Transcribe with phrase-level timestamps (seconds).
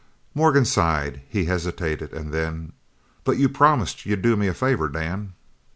[0.33, 2.73] Morgan sighed; he hesitated, and then:
[3.23, 5.33] "But you promised you'd do me a favour, Dan?"